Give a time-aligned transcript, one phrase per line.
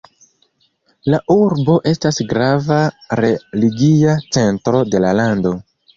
[1.13, 2.79] La urbo estas grava
[3.21, 5.55] religia centro de la lando.